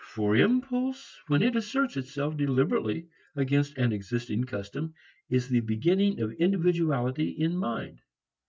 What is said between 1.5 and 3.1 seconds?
asserts itself deliberately